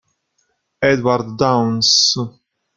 Edward 0.81 1.37
Downes 1.37 2.17